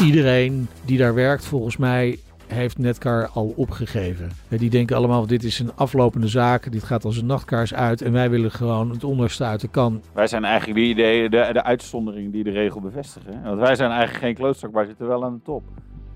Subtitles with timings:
[0.00, 4.30] iedereen die daar werkt, volgens mij, heeft Netcar al opgegeven.
[4.48, 6.72] Die denken allemaal, dit is een aflopende zaak.
[6.72, 8.02] Dit gaat als een nachtkaars uit.
[8.02, 10.02] En wij willen gewoon het onderste uit de kan.
[10.12, 13.42] Wij zijn eigenlijk die, de, de, de uitzondering die de regel bevestigen.
[13.42, 15.62] Want wij zijn eigenlijk geen klootzak, maar zitten wel aan de top.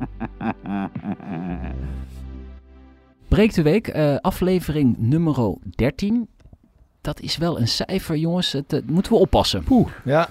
[3.29, 6.29] Breek de week, eh, aflevering nummer 13.
[7.01, 8.53] Dat is wel een cijfer, jongens.
[8.53, 9.63] Het, het moeten we oppassen.
[9.63, 10.29] Poeh, ja.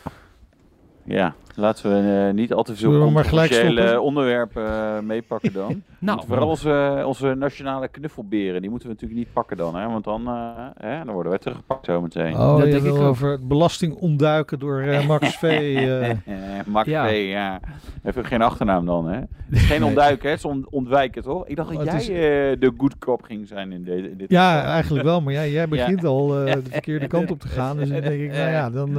[1.04, 4.02] Ja, laten we eh, niet al te veel stoppen?
[4.02, 5.82] onderwerpen eh, meepakken dan.
[6.02, 9.76] Nou, Vooral onze, onze nationale knuffelberen, die moeten we natuurlijk niet pakken dan.
[9.76, 9.88] Hè?
[9.88, 10.42] Want dan, eh,
[10.78, 12.34] hè, dan worden wij teruggepakt zometeen.
[12.34, 13.08] Oh, Dat je denk ik wil ook.
[13.08, 15.44] over het belasting ontduiken door eh, Max V.
[16.66, 17.08] Max Ja.
[17.08, 17.60] V, ja.
[18.04, 19.18] Even geen achternaam dan, hè?
[19.20, 20.30] Het is geen ontduiken, hè?
[20.30, 21.48] Het is on- ontwijken, toch?
[21.48, 22.16] Ik dacht dat Oh, jij is- eh,
[22.60, 24.72] de good cop ging zijn in, deze, in dit ja, geval.
[24.72, 25.22] eigenlijk wel.
[25.22, 27.78] Maar ja, jij begint al eh, de verkeerde kant op te gaan.
[27.78, 28.90] Dus dan denk ik, nou ja, dan...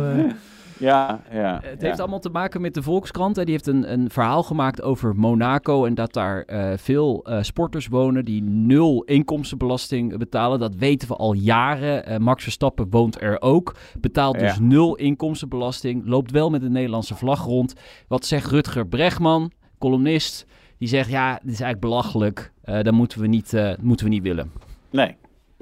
[0.83, 1.61] Ja, ja.
[1.63, 1.87] Het ja.
[1.87, 3.37] heeft allemaal te maken met de Volkskrant.
[3.37, 3.45] Hè.
[3.45, 5.85] Die heeft een, een verhaal gemaakt over Monaco.
[5.85, 10.59] En dat daar eh, veel eh, sporters wonen die nul inkomstenbelasting betalen.
[10.59, 12.07] Dat weten we al jaren.
[12.07, 13.75] Eh, Max Verstappen woont er ook.
[14.01, 14.61] Betaalt dus Ja.
[14.61, 16.03] nul inkomstenbelasting.
[16.07, 17.75] Loopt wel met een Nederlandse vlag rond.
[18.09, 20.47] Wat zegt Rutger Bregman, columnist?
[20.79, 22.53] Die zegt, ja, dit is eigenlijk belachelijk.
[22.63, 24.53] Dat moeten we, niet, moeten we niet willen.
[24.91, 25.17] Nee.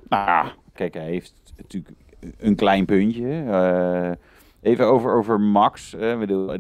[0.08, 1.94] Nou kijk, hij heeft natuurlijk
[2.38, 3.44] een klein puntje.
[4.62, 5.96] Even over, over Max.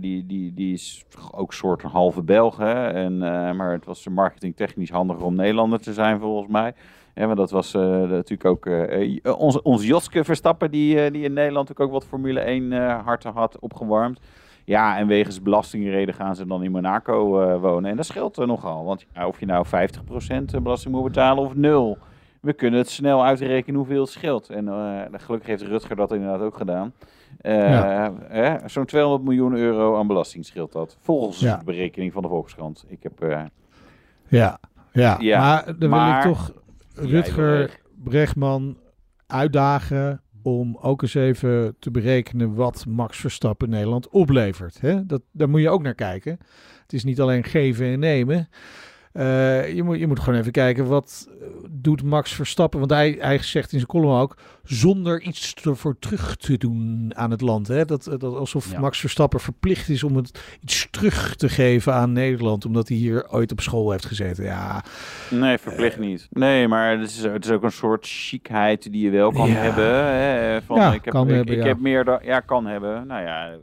[0.00, 2.56] die, die, die is ook soort een halve Belg.
[2.56, 2.88] Hè?
[2.88, 6.74] En, eh, maar het was marketingtechnisch handiger om Nederlander te zijn, volgens mij.
[7.14, 11.32] Ja, maar dat was eh, natuurlijk ook eh, eh, onze, Joske Verstappen, die, die in
[11.32, 14.20] Nederland natuurlijk ook wat Formule 1 eh harten had opgewarmd.
[14.64, 17.90] Ja, en wegens belastingreden gaan ze dan in Monaco wonen.
[17.90, 18.84] En dat scheelt er nogal.
[18.84, 21.98] Want of je nou 50% belasting moet betalen of nul.
[22.40, 24.48] We kunnen het snel uitrekenen hoeveel het scheelt.
[24.48, 26.92] En eh, gelukkig heeft Rutger dat inderdaad ook gedaan.
[27.40, 27.58] Eh,
[28.32, 28.60] Ja.
[28.68, 30.96] Zo'n 200 miljoen euro aan belasting scheelt dat.
[31.00, 31.56] Volgens Ja.
[31.56, 32.84] de berekening van de Volkskrant.
[32.88, 33.20] Ik heb...
[33.22, 33.42] eh,
[34.28, 34.58] ja,
[34.92, 36.52] ja, Ja, maar dan wil ik toch
[36.94, 37.80] Rutger.
[38.04, 38.76] Bregman
[39.26, 44.80] uitdagen om ook eens even te berekenen wat Max Verstappen Nederland oplevert.
[44.80, 45.06] Hè?
[45.06, 46.38] Dat, daar moet je ook naar kijken.
[46.82, 48.48] Het is niet alleen geven en nemen.
[49.12, 52.78] Eh, je, moet, je moet gewoon even kijken wat eh, doet Max Verstappen.
[52.78, 57.30] Want hij, hij zegt in zijn column ook zonder iets ervoor terug te doen aan
[57.30, 57.68] het land.
[57.68, 57.84] Hè?
[57.84, 58.80] Dat, dat alsof Ja.
[58.80, 62.64] Max Verstappen verplicht is om het iets terug te geven aan Nederland.
[62.64, 64.44] Omdat hij hier ooit op school heeft gezeten.
[64.44, 64.84] Ja,
[65.30, 66.28] Nee, verplicht niet.
[66.30, 69.54] Nee, maar het is, het is ook een soort chicheid die je wel kan Ja.
[69.54, 70.04] hebben.
[70.04, 70.62] Hè?
[70.62, 72.18] Van, Ja, ik heb, kan ik, hebben, ik heb meer dan...
[72.22, 73.06] Ja, kan hebben.
[73.06, 73.54] Nou ja, eh,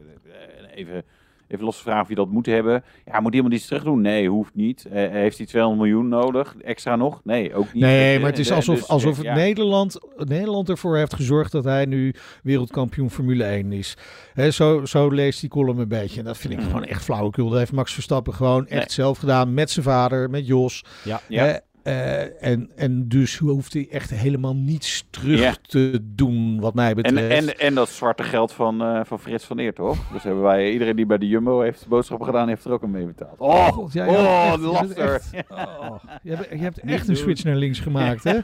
[0.75, 1.03] even,
[1.47, 2.83] even los vragen of je dat moet hebben.
[3.05, 4.01] Ja, moet iemand iets terug doen?
[4.01, 4.85] Nee, hoeft niet.
[4.85, 6.55] Eh, heeft hij 200 miljoen nodig?
[6.61, 7.21] Extra nog?
[7.23, 7.83] Nee, ook niet.
[7.83, 9.33] Nee, maar het is eh, alsof, dus, alsof eh, het ja.
[9.35, 12.13] Nederland, Nederland ervoor heeft gezorgd dat hij nu
[12.43, 13.97] wereldkampioen Formule 1 is.
[14.33, 16.19] Hè, zo, zo leest die column een beetje.
[16.19, 16.67] En dat vind ik Mhm.
[16.67, 17.49] gewoon echt flauwekul.
[17.49, 18.89] Dat heeft Max Verstappen gewoon echt Nee.
[18.89, 20.83] zelf gedaan met zijn vader, met Jos.
[21.03, 21.21] Ja.
[21.27, 21.59] Ja.
[21.87, 26.95] Eh, en, en dus hoeft hij echt helemaal niets terug te doen, wat mij En,
[26.95, 27.29] betreft.
[27.47, 29.97] en, en dat zwarte geld van, eh, van Frits van Eer, toch?
[30.13, 32.91] Dus hebben wij, iedereen die bij de Jumbo heeft boodschappen gedaan, heeft er ook een
[32.91, 33.39] mee betaald.
[33.39, 35.21] Oh, God, ja, ja, oh, je laster.
[35.49, 38.37] oh, je, hebt, je hebt echt een switch naar links gemaakt, hè?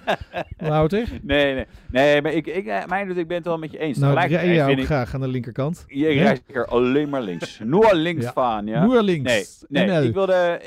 [0.69, 1.07] Wouter?
[1.21, 3.97] Nee, nee, nee, maar ik, ik, eh, mijn, ik ben het wel met je eens.
[3.97, 5.83] Nou, Tegelijkertijd rij vind ook ik- graag aan de linkerkant.
[5.87, 7.59] Je rijdt er alleen maar links.
[7.63, 8.31] Nur links Ja.
[8.33, 8.85] van, ja?
[8.85, 9.65] Noer links.
[9.69, 10.59] Nee, ik wilde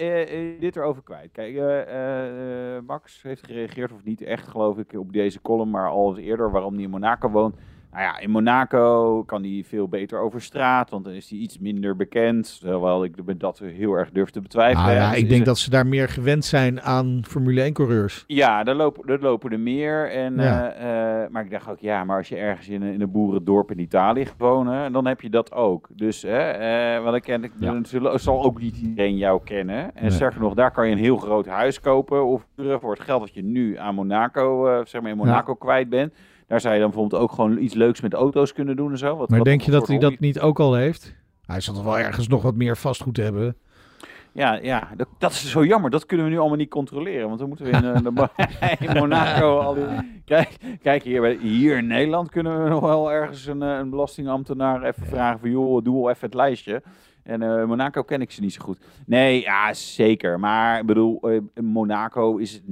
[0.61, 1.29] dit erover kwijt.
[1.33, 1.81] Kijk, eh,
[2.87, 6.51] Max heeft gereageerd, of niet echt geloof ik, op deze column, maar al eens eerder
[6.51, 7.57] waarom hij in Monaco woont.
[7.97, 11.59] Nou ja, in Monaco kan hij veel beter over straat, want dan is hij iets
[11.59, 12.61] minder bekend.
[12.61, 14.85] Terwijl ik dat heel erg durf te betwijfelen.
[14.87, 18.25] Nou ja, Dus ik is denk dat ze daar meer gewend zijn aan Formule 1-coureurs.
[18.27, 20.11] Ja, daar lopen, daar lopen er meer.
[20.11, 20.71] En, Ja.
[20.73, 23.11] eh, eh, maar ik dacht ook, ja, maar als je ergens in een, in een
[23.11, 25.89] boerendorp in Italië wonen, dan heb je dat ook.
[25.93, 27.79] Dus, hè, eh, wat ik ken, ik, Ja.
[27.83, 29.95] zullen, zal ook niet iedereen jou kennen.
[29.95, 30.11] En Nee.
[30.11, 33.35] sterker nog, daar kan je een heel groot huis kopen of voor het geld dat
[33.35, 36.15] je nu aan Monaco, zeg maar in Monaco kwijt bent.
[36.47, 39.17] Daar zou je dan bijvoorbeeld ook gewoon iets leuks met auto's kunnen doen en zo.
[39.17, 41.15] Wat, Maar wat denk je dat hij dat niet ook al heeft?
[41.47, 43.57] Hij zal toch wel ergens nog wat meer vastgoed hebben.
[44.33, 45.91] Ja, ja dat, dat is zo jammer.
[45.91, 47.27] Dat kunnen we nu allemaal niet controleren.
[47.27, 48.29] Want dan moeten we in, Mo-
[48.87, 49.85] in Monaco al die...
[50.25, 53.91] Kijk, kijk hier, bij- hier in Nederland kunnen we nog wel ergens een, eh, een
[53.91, 55.51] belastingambtenaar even vragen van...
[55.51, 56.83] joh, doe wel even het lijstje.
[57.23, 58.79] En eh, Monaco ken ik ze niet zo goed.
[59.07, 60.41] Nee, ja, zeker.
[60.41, 62.63] Maar ik bedoel, Monaco is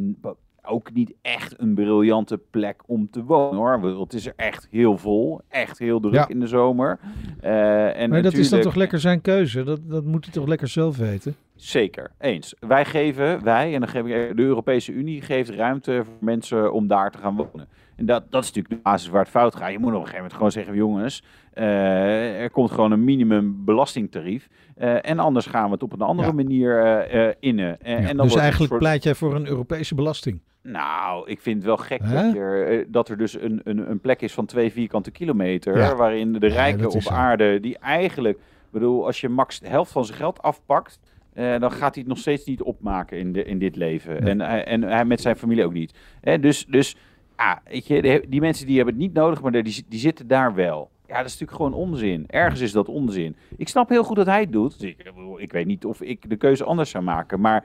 [0.67, 4.01] ook niet echt een briljante plek om te wonen, hoor.
[4.01, 5.41] Het is er echt heel vol.
[5.49, 6.29] Echt heel druk Ja.
[6.29, 6.99] in de zomer.
[7.41, 9.63] Eh, en Maar dat is dan toch lekker zijn keuze?
[9.63, 11.35] Dat, dat moet hij toch lekker zelf weten?
[11.57, 12.55] Zeker, eens.
[12.61, 16.87] Wij geven, wij, en dan geef ik de Europese Unie geeft ruimte voor mensen om
[16.87, 17.69] daar te gaan wonen.
[17.97, 19.71] En dat, dat is natuurlijk de basis waar het fout gaat.
[19.73, 21.23] Je moet op een gegeven moment gewoon zeggen, jongens,
[21.55, 24.49] uh, er komt gewoon een minimum belastingtarief.
[24.79, 26.35] Uh, en anders gaan we het op een andere Ja.
[26.35, 27.67] manier uh, innen.
[27.83, 30.41] Ja, en dan dus eigenlijk soort- pleit jij voor een Europese belasting.
[30.67, 34.01] Nou, ik vind het wel gek dat, je, eh, dat er dus een, een, een
[34.01, 35.79] plek is van twee vierkante kilometer.
[35.79, 35.95] Ja.
[35.97, 37.11] Waarin de rijken op zo.
[37.11, 41.01] aarde, die eigenlijk, ik bedoel, als je Max de helft van zijn geld afpakt.
[41.33, 44.13] eh, dan gaat hij het nog steeds niet opmaken in, de, in dit leven.
[44.23, 44.31] Nee.
[44.31, 45.95] En, hij- en hij met zijn familie ook niet.
[46.41, 46.97] Dus, dus
[47.37, 50.55] ja, weet je, die, mensen die hebben het niet nodig, maar die, die zitten daar
[50.55, 50.91] wel.
[51.07, 52.25] Ja, dat is natuurlijk gewoon onzin.
[52.27, 53.37] Ergens is dat onzin.
[53.57, 54.81] Ik snap heel goed dat hij het doet.
[54.81, 57.41] Dus ik, ik weet niet of ik de keuze anders zou maken.
[57.41, 57.65] Maar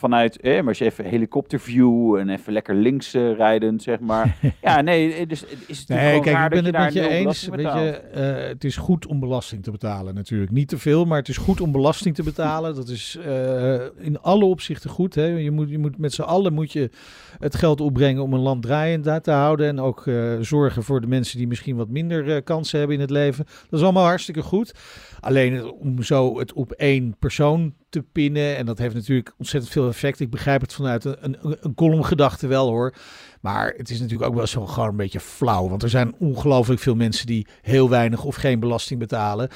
[0.00, 4.36] vanuit, eh, maar je even helikopterview en even lekker links eh, rijden, zeg maar.
[4.62, 7.16] ja, nee, eh, dus is het Nee, kijk, ik ben dat het je met je
[7.16, 7.48] eens.
[7.48, 10.50] Weet je, eh, het is goed om belasting te betalen natuurlijk.
[10.50, 12.74] Niet te veel, maar het is goed om belasting te betalen.
[12.74, 15.14] Dat is eh, in alle opzichten goed.
[15.14, 15.24] Hè?
[15.24, 16.90] Je, moet, je moet met z'n allen moet je
[17.38, 19.68] het geld opbrengen om een land draaiend daar te houden.
[19.68, 23.02] En ook eh, zorgen voor de mensen die misschien wat minder eh, kansen hebben in
[23.02, 23.44] het leven.
[23.44, 24.74] Dat is allemaal hartstikke goed.
[25.20, 28.56] Alleen om zo het op één persoon te pinnen.
[28.56, 30.20] En dat heeft natuurlijk ontzettend veel effect.
[30.20, 32.94] Ik begrijp het vanuit een, een, een columngedachte wel hoor.
[33.40, 35.68] Maar het is natuurlijk ook wel zo gewoon een beetje flauw.
[35.68, 39.48] Want er zijn ongelooflijk veel mensen die heel weinig of geen belasting betalen.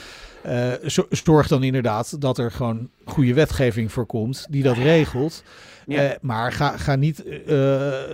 [0.86, 5.42] Zo- zorg dan inderdaad dat er gewoon goede wetgeving voor komt die dat regelt.
[5.86, 6.02] Ja.
[6.02, 7.36] Eh, maar ga, ga niet eh,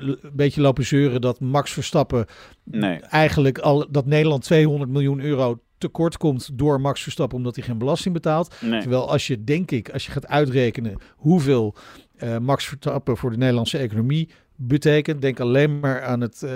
[0.01, 2.27] een beetje lopen zeuren dat Max Verstappen
[2.65, 2.97] Nee.
[3.01, 7.79] eigenlijk al dat Nederland 200 miljoen euro tekort komt door Max Verstappen omdat hij geen
[7.79, 8.55] belasting betaalt.
[8.61, 8.81] Nee.
[8.81, 11.75] Terwijl als je, denk ik, als je gaat uitrekenen hoeveel
[12.17, 16.51] eh, Max Verstappen voor de Nederlandse economie betekent, denk alleen maar aan het, eh,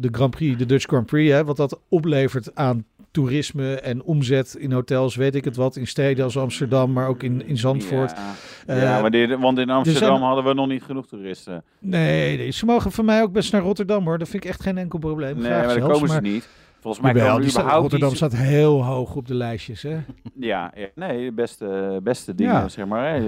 [0.00, 4.54] de Grand Prix, de Dutch Grand Prix, hè, wat dat oplevert aan toerisme en omzet
[4.58, 8.10] in hotels, weet ik het wat, in steden als Amsterdam, maar ook in, in Zandvoort.
[8.10, 8.34] Ja,
[8.66, 11.62] Eh, ja maar want in Amsterdam hadden we nog niet genoeg toeristen.
[11.78, 14.18] Nee, nee, ze mogen van mij ook best naar Rotterdam hoor.
[14.18, 15.36] Dat vind ik echt geen enkel probleem.
[15.36, 16.48] Nee, Graag maar daar komen ze niet.
[16.80, 19.82] Volgens mij komen die er staat- Rotterdam staat heel hoog op de lijstjes.
[19.82, 19.96] Hè?
[20.34, 22.68] Ja, ja, nee, de beste, beste dingen, Ja.
[22.68, 23.14] zeg maar.
[23.14, 23.20] Hè.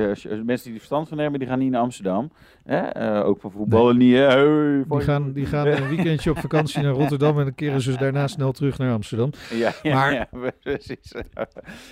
[0.45, 2.31] Mensen die er verstand van hebben, die gaan niet naar Amsterdam.
[2.65, 2.77] Hè?
[2.79, 4.17] Eh, ook van voetballen niet.
[4.17, 7.97] Hey, Die gaan, die gaan een weekendje op vakantie naar Rotterdam en dan keren ze
[7.97, 9.31] daarna snel terug naar Amsterdam.
[9.51, 10.29] Ja, ja, Maar- ja,
[10.63, 11.13] precies.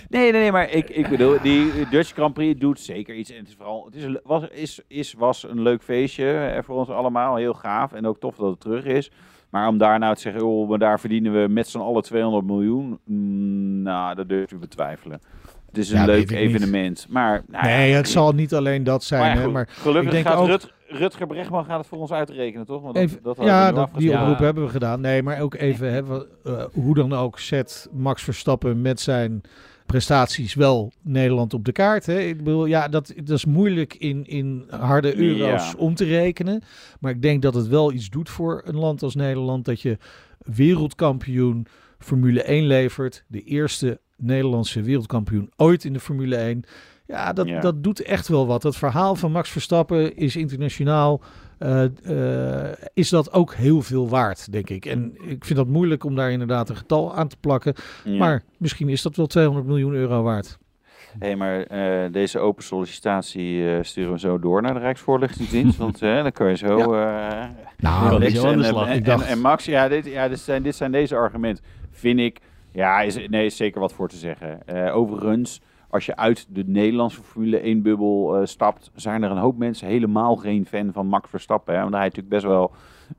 [0.09, 3.29] Nee, nee, nee, maar ik, ik bedoel, die Dutch Grand Prix doet zeker iets.
[3.31, 6.89] En het is vooral, het is, was, is, is, was een leuk feestje voor ons
[6.89, 7.35] allemaal.
[7.35, 9.11] Heel gaaf en ook tof dat het terug is.
[9.51, 12.45] Maar om daar nou te zeggen, oh, maar daar verdienen we met z'n allen 200
[12.45, 12.99] miljoen.
[13.05, 15.21] mm, nou, dat durf ik te betwijfelen.
[15.67, 16.31] Het is een Ja, leuk niet.
[16.31, 17.05] evenement.
[17.09, 19.21] Maar, nou ja, Nee, het zal niet alleen dat zijn.
[19.21, 21.97] maar, hè, goed, maar gelukkig ik denk gaat ook- Rut, Rutger Bregman gaat het voor
[21.97, 22.81] ons uitrekenen, toch?
[22.81, 24.09] Want dat, even, dat hadden we ja, dat, die.
[24.09, 24.21] Ja.
[24.21, 25.01] oproep hebben we gedaan.
[25.01, 29.41] Nee, maar ook even, hè, wat, eh, hoe dan ook, zet Max Verstappen met zijn
[29.91, 32.05] prestaties wel Nederland op de kaart.
[32.05, 32.19] Hè?
[32.19, 35.77] Ik bedoel, ja, dat, dat is moeilijk in, in harde euro's Ja.
[35.77, 36.61] om te rekenen.
[36.99, 39.65] Maar ik denk dat het wel iets doet voor een land als Nederland.
[39.65, 39.97] Dat je
[40.45, 41.65] wereldkampioen
[41.99, 43.23] Formule 1 levert.
[43.27, 46.63] De eerste Nederlandse wereldkampioen ooit in de Formule 1.
[47.07, 47.59] Ja, dat, Ja.
[47.59, 48.63] dat doet echt wel wat.
[48.63, 51.21] Het verhaal van Max Verstappen is internationaal.
[51.61, 51.83] Eh,
[52.63, 54.85] eh, is dat ook heel veel waard, denk ik.
[54.85, 57.73] En ik vind dat moeilijk om daar inderdaad een getal aan te plakken.
[58.03, 58.17] Ja.
[58.17, 60.57] Maar misschien is dat wel 200 miljoen euro waard.
[61.19, 65.77] Hé, maar eh, deze open sollicitatie eh, sturen we zo door naar de Rijksvoorlichtingsdienst.
[65.77, 66.77] want dan kun je zo...
[66.93, 67.43] eh,
[67.77, 68.31] Nou, en,
[68.63, 68.87] slag.
[68.87, 71.63] en, Ik dacht- en, en Max, ja, dit, ja dit, zijn, dit zijn deze argumenten.
[71.91, 72.39] Vind ik,
[72.71, 74.67] ja, is, nee, is zeker wat voor te zeggen.
[74.67, 75.61] Eh, overigens,
[75.91, 80.35] als je uit de Nederlandse Formule 1-bubbel eh, stapt, zijn er een hoop mensen helemaal
[80.35, 81.73] geen fan van Max Verstappen.
[81.75, 82.71] Hè, omdat hij natuurlijk best wel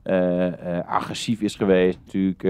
[0.03, 2.41] eh, eh, agressief is geweest, natuurlijk,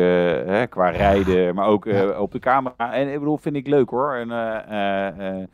[0.47, 1.87] hè, qua rijden, maar ook
[2.19, 2.93] op de camera.
[2.93, 4.13] En ik bedoel, vind ik leuk hoor.
[4.13, 5.49] En,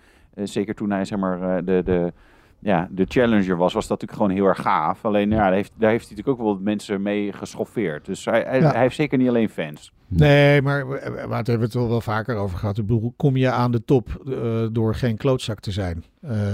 [0.48, 1.82] zeker toen hij, zeg maar, de...
[1.84, 2.14] de
[2.62, 5.06] ja, de challenger was, was dat natuurlijk gewoon heel erg gaaf.
[5.06, 8.06] Alleen ja, daar heeft, daar heeft hij natuurlijk ook wel mensen mee geschoffeerd.
[8.06, 8.72] Dus hij, hij, Ja.
[8.72, 9.94] hij heeft zeker niet alleen fans.
[10.10, 12.78] Nee, maar, hebben we het wel wel vaker over gehad.
[12.78, 16.04] Ik bedoel, kom je aan de top eh, door geen klootzak te zijn?
[16.22, 16.54] Eh,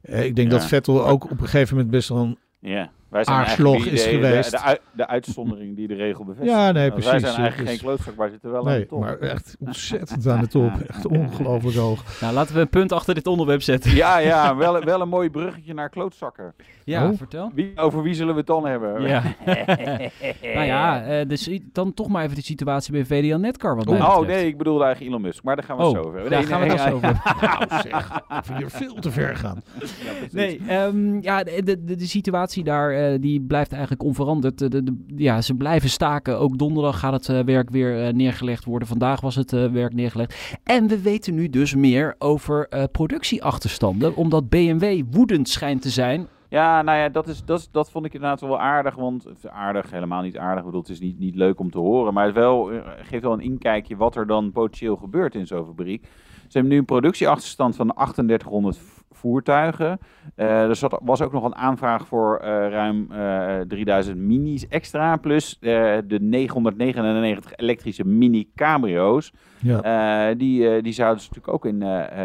[0.00, 0.58] eh, ik denk Ja.
[0.58, 2.38] dat Vettel ook op een gegeven moment best wel een...
[2.58, 4.50] Ja, wij zijn Aarslog is de, geweest.
[4.50, 6.56] De, de, de uitzondering die de regel bevestigt.
[6.56, 7.10] Ja, nee, Want precies.
[7.10, 9.00] Wij zijn eigenlijk Dus- geen klootzak, maar zitten wel aan de Nee, top.
[9.00, 10.70] maar echt ontzettend aan de top.
[10.88, 12.02] Echt ongelooflijk hoog.
[12.20, 13.94] Nou, laten we een punt achter dit onderwerp zetten.
[13.94, 16.54] Ja, ja, wel, wel een mooi bruggetje naar klootzakken.
[16.84, 17.16] Ja, Oh.
[17.16, 17.50] vertel.
[17.54, 19.02] Wie, over wie zullen we het dan hebben?
[19.02, 19.22] Ja.
[20.54, 23.92] nou ja, eh, dus dan toch maar even de situatie bij VDL Netcar wat Oh
[24.16, 24.26] betreft.
[24.26, 26.20] nee, ik bedoelde eigenlijk Elon Musk, maar daar gaan we Oh, het zo over.
[26.20, 27.20] daar Nee, gaan we nee, het zo over.
[27.68, 29.62] Nou zeg, ik vind je veel te ver gaan.
[29.80, 30.12] ja.
[30.30, 34.58] Nee, ehm, ja, de, de, de, de situatie daar eh, die blijft eigenlijk onveranderd.
[34.58, 36.38] De, de, de- ja, ze blijven staken.
[36.38, 38.88] Ook donderdag gaat het eh, werk weer eh, neergelegd worden.
[38.88, 40.58] Vandaag was het eh, werk neergelegd.
[40.64, 44.16] En we weten nu dus meer over eh, productieachterstanden.
[44.16, 48.14] Omdat BMW woedend schijnt te zijn Ja, nou ja, dat, is, dat, dat vond ik
[48.14, 48.94] inderdaad wel aardig.
[48.94, 50.58] Want aardig, helemaal niet aardig.
[50.58, 52.14] Ik bedoel, het is niet, niet leuk om te horen.
[52.14, 55.64] Maar het wel, eh, geeft wel een inkijkje wat er dan potentieel gebeurt in zo'n
[55.66, 56.02] fabriek.
[56.46, 58.78] Ze hebben nu een productieachterstand van 3800
[59.16, 59.98] voertuigen.
[60.36, 65.16] Uh, er zat, was ook nog een aanvraag voor uh, ruim uh, 3000 minis extra.
[65.16, 69.32] Plus de 999 elektrische mini cabrio's.
[69.58, 70.34] Ja.
[70.34, 71.78] die, die zouden ze natuurlijk ook in,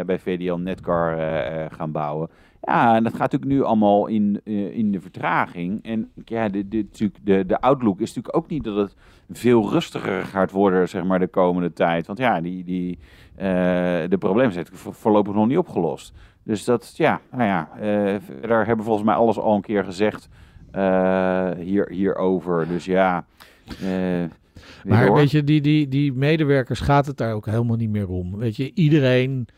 [0.06, 1.18] bij VDL Netcar
[1.70, 2.28] gaan bouwen.
[2.64, 5.84] Ja, en dat gaat natuurlijk nu allemaal in, uh, in de vertraging.
[5.84, 6.86] En ja, de, de,
[7.22, 8.96] de, de outlook is natuurlijk ook niet dat het
[9.30, 12.06] veel rustiger gaat worden, zeg maar, de komende tijd.
[12.06, 12.98] Want ja, die, die,
[13.36, 13.42] uh,
[14.08, 16.14] de problemen zijn voorlopig nog niet opgelost.
[16.44, 18.16] Dus dat, ja, nou ja, uh,
[18.48, 20.28] daar hebben volgens mij alles al een keer gezegd
[21.58, 22.68] hier, hierover.
[22.68, 23.24] Dus ja.
[24.84, 25.16] maar door.
[25.16, 28.36] weet je, die, die, die medewerkers gaat het daar ook helemaal niet meer om.
[28.36, 29.48] Weet je, iedereen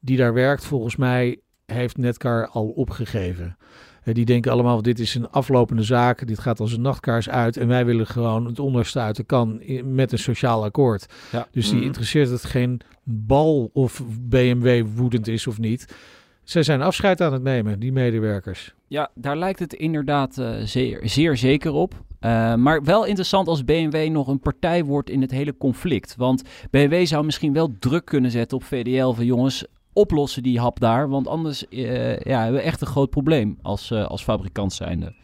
[0.00, 3.56] die daar werkt, volgens mij heeft Netcar al opgegeven.
[4.04, 7.68] Die denken allemaal, dit is een aflopende zaak, dit gaat als een nachtkaars uit en
[7.68, 11.06] wij willen gewoon het onderste uit de kan met een sociaal akkoord.
[11.32, 11.46] Ja.
[11.50, 11.84] Dus die mm.
[11.84, 15.94] interesseert het geen bal of BMW woedend is of niet.
[16.44, 18.74] Zij zijn afscheid aan het nemen, die medewerkers.
[18.86, 21.94] Ja, daar lijkt het inderdaad uh, zeer, zeer zeker op.
[22.20, 26.14] Uh, maar wel interessant als BMW nog een partij wordt in het hele conflict.
[26.16, 30.80] Want BMW zou misschien wel druk kunnen zetten op VDL van jongens, oplossen die hap
[30.80, 31.08] daar.
[31.08, 35.14] Want anders uh, ja, hebben we echt een groot probleem als, uh, als fabrikant zijnde.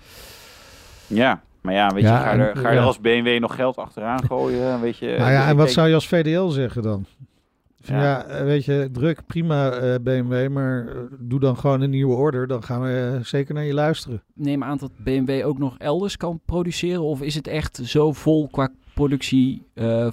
[1.07, 3.77] Ja, maar ja, weet je, ga, je er, ga je er als BMW nog geld
[3.77, 4.81] achteraan gooien?
[4.81, 7.07] Weet je, nou ja, en wat zou je als VDL zeggen dan?
[7.89, 8.03] Ja.
[8.03, 8.25] ja.
[8.25, 10.87] Eh, weet je, druk, prima uh, BMW, maar
[11.19, 12.47] doe dan gewoon een nieuwe order.
[12.47, 14.23] Dan gaan we uh, zeker naar je luisteren.
[14.35, 17.03] Neem aan dat BMW ook nog elders kan produceren?
[17.03, 19.63] Of is het echt zo vol qua productie?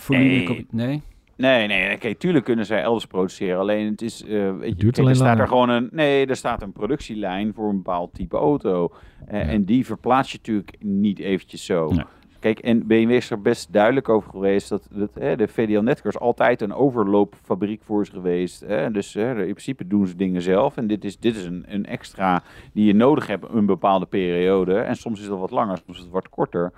[0.07, 0.67] nee.
[0.71, 1.01] nee?
[1.37, 3.59] Nee, nee, kijk, tuurlijk kunnen zij elders produceren.
[3.59, 6.61] Alleen het is, uh, weet je, kijk, er staat er gewoon een, nee, er staat
[6.61, 8.91] een productielijn voor een bepaald type auto.
[9.31, 11.91] Uh, En die verplaats je natuurlijk niet eventjes zo.
[11.93, 12.07] Ja.
[12.45, 16.61] Kijk, en BMW is er best duidelijk over geweest dat, hè, de VDL Netcars altijd
[16.61, 18.61] een overloopfabriek voor is geweest.
[18.61, 18.91] Hè.
[18.91, 20.77] Dus hè, in principe doen ze dingen zelf.
[20.77, 24.77] En dit is, dit is een, een extra die je nodig hebt een bepaalde periode.
[24.77, 26.71] En soms is dat wat langer, soms is het wat korter.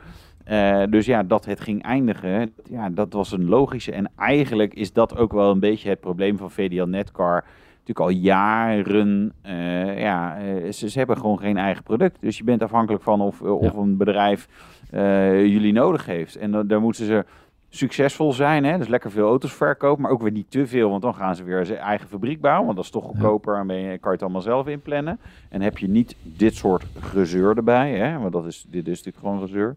[0.51, 3.91] Uh, dus ja, dat het ging eindigen, ja, dat was een logische.
[3.91, 7.45] En eigenlijk is dat ook wel een beetje het probleem van VDL Netcar.
[7.87, 12.17] Natuurlijk al jaren, uh, ja, uh, ze, ze, hebben gewoon geen eigen product.
[12.21, 13.79] Dus je bent afhankelijk van of, of ja.
[13.79, 14.47] een bedrijf
[14.91, 16.35] jullie nodig heeft.
[16.35, 17.25] En daar moeten ze
[17.69, 18.63] succesvol zijn.
[18.63, 18.77] Hè?
[18.77, 20.89] Dus lekker veel auto's verkopen, maar ook weer niet te veel.
[20.89, 22.65] Want dan gaan ze weer zijn eigen fabriek bouwen.
[22.65, 25.19] Want dat is toch goedkoper en je, kan je het allemaal zelf inplannen.
[25.49, 27.91] En heb je niet dit soort gezeur erbij.
[27.91, 28.19] Hè?
[28.19, 29.75] Want dat is, dit is natuurlijk gewoon gezeur.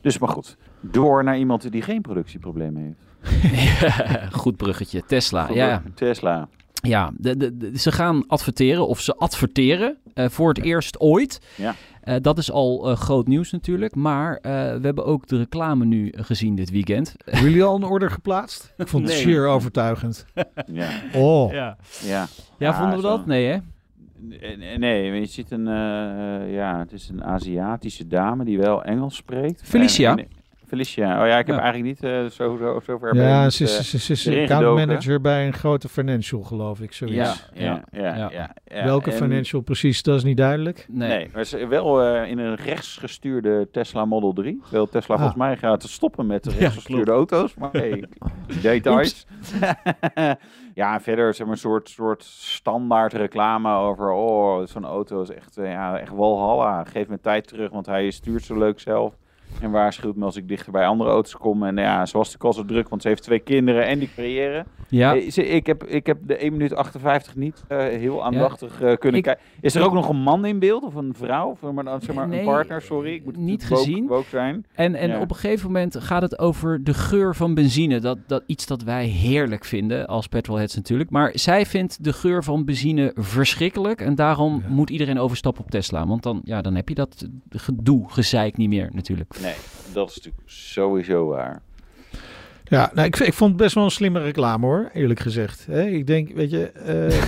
[0.00, 3.02] Dus maar goed, door naar iemand die geen productieproblemen heeft.
[4.40, 5.44] goed bruggetje, Tesla.
[5.44, 5.82] Goed ja.
[5.94, 6.48] Tesla.
[6.88, 11.40] Ja, de, de, de, ze gaan adverteren of ze adverteren uh, voor het eerst ooit.
[11.56, 11.74] Ja.
[12.04, 13.94] Uh, dat is al uh, groot nieuws natuurlijk.
[13.94, 17.14] Maar we hebben ook de reclame nu gezien dit weekend.
[17.24, 18.72] Hebben jullie al een order geplaatst?
[18.76, 20.24] Ik vond het zeer overtuigend.
[20.66, 20.88] ja.
[21.14, 21.52] Oh.
[21.52, 21.76] Ja.
[22.02, 22.26] Ja.
[22.58, 23.20] ja, vonden we dat?
[23.20, 23.26] Zo.
[23.26, 23.58] Nee hè?
[24.76, 29.62] Nee, je ziet een, uh, ja, het is een Aziatische dame die wel Engels spreekt.
[29.64, 30.16] Felicia.
[30.16, 30.26] En,
[30.74, 31.22] Felicia.
[31.22, 31.62] Oh ja, ik heb ja.
[31.62, 35.46] eigenlijk niet uh, zo, zo, zo ver Ja, ze is, ze, ze, ze accountmanager bij
[35.46, 36.92] een grote financial, geloof ik.
[36.92, 37.16] Zoiets.
[37.16, 38.16] Ja, ja, ja.
[38.16, 40.86] ja, ja, ja Welke en, financial precies, dat is niet duidelijk.
[40.88, 44.60] Nee, nee maar ze wel uh, in een rechtsgestuurde Tesla Model 3.
[44.70, 45.20] Wil Tesla ah.
[45.20, 47.54] volgens mij gaat stoppen met de rechtsgestuurde auto's.
[47.54, 48.04] Maar hey,
[48.62, 49.26] details.
[50.74, 54.10] ja, verder zeg maar, een soort, soort standaard reclame over...
[54.10, 56.84] oh, zo'n auto is echt, ja, echt walhalla.
[56.84, 59.14] Geef me tijd terug, want hij stuurt zo leuk zelf.
[59.60, 61.62] En waarschuwt me als ik dichter bij andere auto's kom.
[61.62, 64.10] En ja, ze was natuurlijk al zo druk, want ze heeft twee kinderen en die
[64.14, 64.66] creëren.
[64.88, 65.12] Ja.
[65.34, 69.44] Ik heb, ik heb de 1 minuut 58 niet uh, heel aandachtig uh, kunnen kijken.
[69.60, 71.56] Is er ook nog een man in beeld of een vrouw?
[71.60, 73.14] Of maar, zeg maar, nee, een partner, sorry.
[73.14, 74.06] Ik moet niet gezien.
[74.06, 74.66] Woke zijn.
[74.74, 75.20] En, en ja.
[75.20, 78.00] op een gegeven moment gaat het over de geur van benzine.
[78.00, 81.10] Dat, dat iets dat wij heerlijk vinden als petrolheads natuurlijk.
[81.10, 84.00] Maar zij vindt de geur van benzine verschrikkelijk.
[84.00, 84.74] En daarom ja.
[84.74, 86.06] moet iedereen overstappen op Tesla.
[86.06, 89.34] Want dan, ja, dan heb je dat gedoe, gezeik niet meer natuurlijk.
[89.44, 89.54] Nee,
[89.92, 91.62] dat is natuurlijk sowieso waar.
[92.64, 95.66] Ja, nou, ik, ik vond het best wel een slimme reclame hoor, eerlijk gezegd.
[95.66, 96.82] He, ik denk, weet je, uh,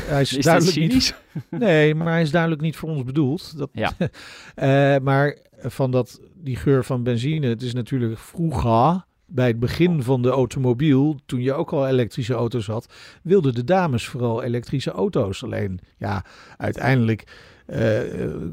[0.12, 1.14] hij is, is duidelijk niet.
[1.50, 3.58] Nee, maar hij is duidelijk niet voor ons bedoeld.
[3.58, 3.92] Dat, ja.
[3.98, 10.02] uh, maar van dat, die geur van benzine, het is natuurlijk vroeger bij het begin
[10.02, 12.92] van de automobiel, toen je ook al elektrische auto's had,
[13.22, 15.44] wilden de dames vooral elektrische auto's.
[15.44, 16.24] Alleen, ja,
[16.56, 17.24] uiteindelijk
[17.66, 17.98] uh,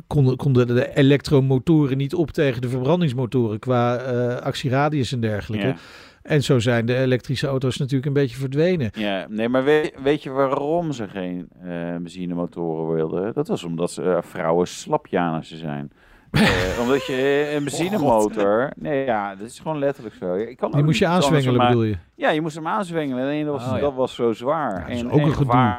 [0.08, 5.68] konden, konden de elektromotoren niet op tegen de verbrandingsmotoren qua uh, actieradius en dergelijke.
[5.68, 5.76] Ja.
[6.22, 8.90] En zo zijn de elektrische auto's natuurlijk een beetje verdwenen.
[8.94, 13.34] Ja, nee, maar weet, weet je waarom ze geen uh, benzinemotoren wilden?
[13.34, 15.92] Dat was omdat ze, uh, vrouwen slapjanissen zijn.
[16.32, 18.72] Uh, omdat je een benzinemotor...
[18.76, 20.34] nee, ja, dat is gewoon letterlijk zo.
[20.34, 21.98] Ik kan Die moest je aanzwengelen, maar, bedoel je?
[22.16, 23.30] Ja, je moest hem aanzwengelen.
[23.30, 23.80] En dat was, Oh, ja.
[23.80, 24.80] dat was zo zwaar.
[24.80, 25.46] Ja, dat is en, ook en een gedoe.
[25.46, 25.78] gevaar.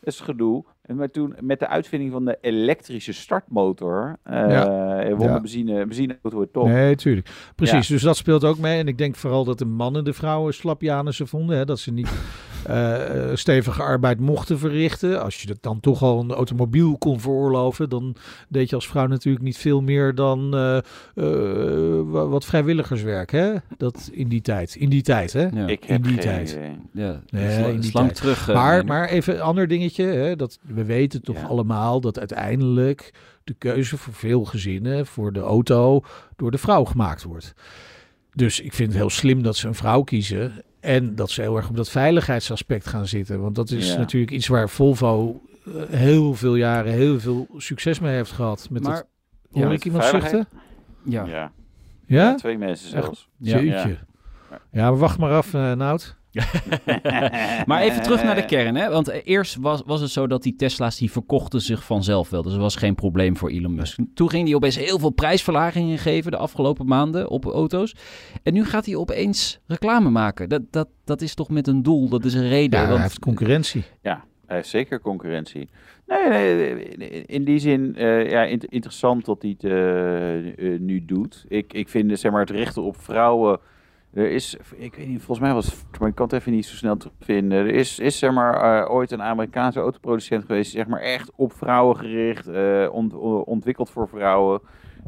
[0.00, 0.64] Dat is gedoe.
[0.96, 4.16] Maar toen, met de uitvinding van de elektrische startmotor...
[4.22, 5.14] eh Ja.
[5.16, 5.40] won Ja.
[5.40, 6.66] benzine, benzineauto weer top.
[6.66, 7.28] Nee, tuurlijk.
[7.54, 8.78] Precies, dus dat speelt ook mee.
[8.78, 11.56] En ik denk vooral dat de mannen de vrouwen slapjanissen vonden.
[11.56, 11.64] Hè?
[11.64, 12.10] Dat ze niet
[12.66, 15.22] eh, eh, stevige arbeid mochten verrichten.
[15.22, 17.88] Als je dat dan toch al een automobiel kon veroorloven...
[17.88, 18.16] dan
[18.48, 20.82] deed je als vrouw natuurlijk niet veel meer dan eh, eh,
[22.04, 23.30] wa- wat vrijwilligerswerk.
[23.30, 23.54] Hè?
[23.76, 24.74] Dat in die tijd.
[24.74, 25.46] In die tijd, hè?
[25.52, 25.66] Ja.
[25.66, 26.50] Ik heb In die geen tijd.
[26.50, 26.76] idee.
[26.92, 27.20] ja.
[27.30, 28.14] Nee, in die lang tijd.
[28.18, 28.46] terug.
[28.52, 30.04] Maar, maar even een ander dingetje.
[30.04, 31.46] Hè, dat, we weten toch Ja.
[31.46, 33.12] allemaal dat uiteindelijk
[33.44, 36.00] de keuze voor veel gezinnen voor de auto
[36.36, 37.52] door de vrouw gemaakt wordt.
[38.34, 40.52] Dus ik vind het heel slim dat ze een vrouw kiezen.
[40.80, 43.40] En dat ze heel erg op dat veiligheidsaspect gaan zitten.
[43.40, 43.98] Want dat is Ja.
[43.98, 48.68] natuurlijk iets waar Volvo eh, heel veel jaren heel veel succes mee heeft gehad.
[48.70, 49.06] Met Maar- dat,
[49.50, 50.48] hoor ja, ik iemand zuchten?
[51.04, 51.24] ja.
[51.24, 51.32] Ja.
[51.32, 51.52] Ja?
[52.06, 53.04] Ja, twee mensen Echt?
[53.04, 53.28] zelfs.
[53.36, 53.58] Ja.
[53.60, 53.98] Jeetje.
[54.70, 56.16] Ja, maar wacht maar af, eh Nout.
[57.66, 58.90] Maar even terug naar de kern, hè?
[58.90, 62.42] Want eh, eerst was, was het zo dat die Tesla's die verkochten zich vanzelf wel.
[62.42, 63.98] Dus er was geen probleem voor Elon Musk.
[64.14, 67.94] Toen ging hij opeens heel veel prijsverlagingen geven de afgelopen maanden op auto's.
[68.42, 70.48] En nu gaat hij opeens reclame maken.
[70.48, 72.78] Dat, dat, dat is toch met een doel, dat is een reden.
[72.78, 73.84] Ja, hij want- heeft concurrentie.
[74.02, 75.68] Ja, hij heeft zeker concurrentie.
[76.06, 81.04] Nee, nee in die zin eh, ja, int- interessant dat hij het eh, eh, nu
[81.04, 81.44] doet.
[81.48, 83.58] Ik, ik vind zeg maar, het richten op vrouwen.
[84.12, 86.66] Er is, ik weet niet, volgens mij was het, maar ik kan het even niet
[86.66, 87.58] zo snel terugvinden.
[87.58, 91.52] Er is, is zeg maar, eh, ooit een Amerikaanse autoproducent geweest, zeg maar echt op
[91.52, 94.60] vrouwen gericht, eh, ont- ontwikkeld voor vrouwen.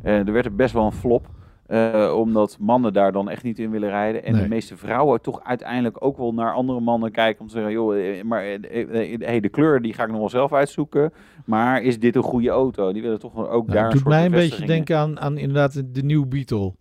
[0.02, 1.26] Eh, er werd er best wel een flop.
[1.66, 4.24] eh, omdat mannen daar dan echt niet in willen rijden.
[4.24, 4.42] En Nee.
[4.42, 7.40] de meeste vrouwen toch uiteindelijk ook wel naar andere mannen kijken.
[7.40, 11.12] Om te zeggen, joh, maar hey, de kleur die ga ik nog wel zelf uitzoeken.
[11.44, 12.92] Maar is dit een goede auto?
[12.92, 15.20] Die willen toch ook Nou, daar het een doet soort mij een beetje denken aan,
[15.20, 16.74] aan inderdaad de, de nieuwe Beetle.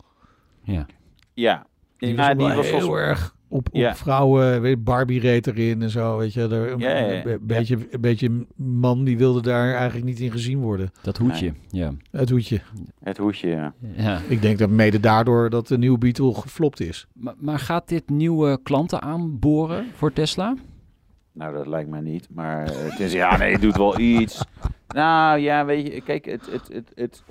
[0.62, 0.86] ja.
[1.34, 1.66] Ja.
[2.00, 3.94] Die Ja, was, die wel was heel erg op, op Ja.
[3.96, 4.60] vrouwen.
[4.60, 6.16] Weet, je, Barbie reed erin en zo.
[6.16, 7.24] Weet je, er, Ja, ja, ja.
[7.24, 10.90] Een, beetje, een beetje man die wilde daar eigenlijk niet in gezien worden.
[11.02, 11.92] Dat hoedje, ja.
[12.10, 12.60] Het hoedje.
[13.02, 13.72] Het hoesje, ja.
[13.96, 14.20] ja.
[14.28, 17.06] Ik denk dat mede daardoor dat de nieuwe Beetle geflopt is.
[17.12, 20.56] Maar, maar gaat dit nieuwe klanten aanboren voor Tesla?
[21.32, 22.28] Nou, dat lijkt mij niet.
[22.30, 24.42] Maar eh, het is, ja, nee, het doet wel iets.
[24.94, 27.22] Nou, ja, weet je, kijk, het, het, het, het,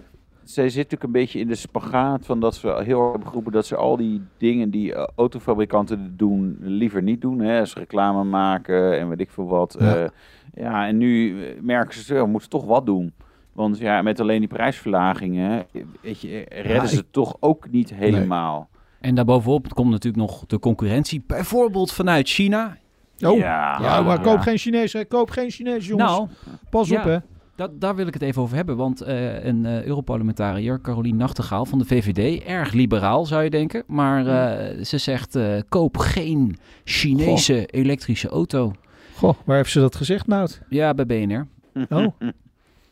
[0.50, 3.52] zij zit natuurlijk een beetje in de spagaat van dat ze heel erg hebben geroepen
[3.52, 7.40] dat ze al die dingen die eh, autofabrikanten doen, liever niet doen.
[7.40, 7.66] Hè?
[7.66, 9.76] Ze reclame maken en weet ik veel wat.
[9.80, 9.96] Ja.
[9.98, 10.10] Ja,
[10.54, 13.14] ja en nu eh, merken ze, we moeten toch wat doen.
[13.54, 17.38] Want ja, met alleen die prijsverlagingen, eh, weet je, eh, redden Ja, ze ik- toch
[17.40, 18.70] ook niet helemaal.
[19.00, 22.78] En daarbovenop komt natuurlijk nog de concurrentie, bijvoorbeeld vanuit China.
[23.26, 24.22] Oh, Ja, ja, maar ja.
[24.24, 24.94] koop geen Chinees.
[24.94, 25.06] hè.
[25.06, 26.10] Koop geen Chinees, jongens.
[26.12, 26.28] Nou,
[26.70, 27.00] Pas ja.
[27.00, 27.18] op, hè.
[27.60, 31.66] Dat, daar wil ik het even over hebben, want eh, een eh, Europarlementariër, Carolien Nachtegaal
[31.66, 35.38] van de VVD, erg liberaal zou je denken, maar eh, ze zegt
[35.70, 38.74] koop geen Chinese elektrische auto.
[39.16, 40.62] Goh, waar heeft ze dat gezegd, Nout?
[40.70, 41.48] Ja, bij BNR.
[41.90, 42.08] Oh,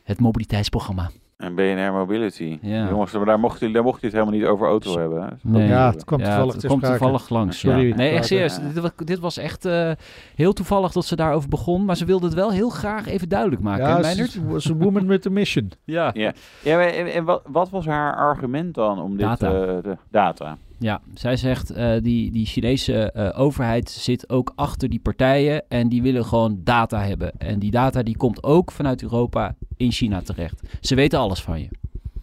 [0.02, 1.10] Het mobiliteitsprogramma.
[1.38, 2.58] En BNR Mobility.
[2.62, 2.88] Ja.
[2.88, 5.22] Jongens, maar daar mocht, u, daar mocht u het helemaal niet over auto hebben.
[5.22, 5.28] hè?
[5.42, 5.68] Nee.
[5.68, 7.58] ja, het kwam Ja, toevallig het toevallig langs.
[7.58, 7.88] Sorry.
[7.88, 7.94] ja.
[7.94, 8.56] Nee, echt serieus.
[8.56, 8.62] Ja.
[8.62, 9.90] Dit was, dit was echt eh,
[10.34, 13.62] heel toevallig dat ze daarover begon, maar ze wilde het wel heel graag even duidelijk
[13.62, 15.70] maken, Ja, ze was een woman with a mission.
[15.84, 16.10] Ja.
[16.14, 19.46] Ja, ja maar en, en wat, wat was haar argument dan om dit Data.
[19.52, 20.56] eh, de data?
[20.78, 25.88] Ja, zij zegt uh, die, die Chinese uh, overheid zit ook achter die partijen en
[25.88, 27.32] die willen gewoon data hebben.
[27.38, 30.62] En die data die komt ook vanuit Europa in China terecht.
[30.80, 31.68] Ze weten alles van je.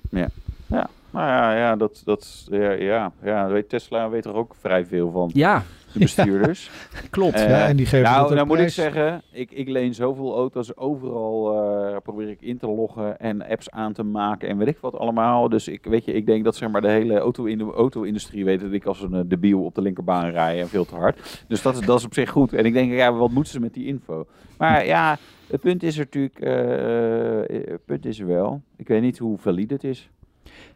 [0.10, 0.30] Ja,
[0.68, 0.90] ja.
[1.10, 5.12] Nou ja, ja, dat, dat, ja, ja, ja, weet Tesla weet er ook vrij veel
[5.12, 5.30] van.
[5.34, 5.64] Ja,
[5.96, 6.70] De bestuurders.
[7.10, 7.36] klopt.
[7.36, 10.78] Eh, ja, en die geven nou, nou moet ik zeggen, ik, ik leen zoveel auto's.
[10.78, 14.78] Overal eh, probeer ik in te loggen en apps aan te maken en weet ik
[14.82, 15.50] wat allemaal.
[15.50, 18.46] Dus ik, weet je, ik denk dat zeg maar, de hele auto in de auto-industrie
[18.46, 21.44] weet dat ik als een uh, debiel op de linkerbaan rij en veel te hard.
[21.48, 22.54] Dus dat is, dat is op zich goed.
[22.54, 24.28] En ik denk, ja, wat moeten ze met die info?
[24.58, 28.62] Maar ja, het punt is er natuurlijk, uh, het punt is er wel.
[28.76, 30.10] Ik weet niet hoe valide het is.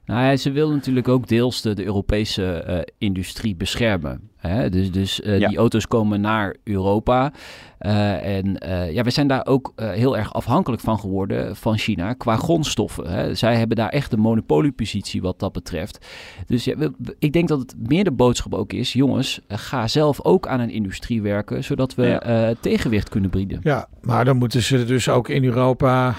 [0.10, 4.30] Nou ja, ze wil natuurlijk ook deels de, de Europese uh, industrie beschermen.
[4.38, 4.70] Hè?
[4.70, 5.48] Dus, dus uh, ja.
[5.48, 7.34] die auto's komen naar Europa.
[7.82, 8.58] Uh, en
[8.94, 13.12] ja, we zijn daar ook heel erg afhankelijk van geworden van China qua grondstoffen.
[13.12, 13.36] Hè?
[13.36, 16.06] Zij hebben daar echt een monopoliepositie wat dat betreft.
[16.46, 20.24] Dus ja, we, ik denk dat het meer de boodschap ook is: jongens, ga zelf
[20.24, 22.54] ook aan een industrie werken, zodat we ja.
[22.60, 23.60] tegenwicht kunnen bieden.
[23.64, 26.16] Ja, maar dan moeten ze dus ook in Europa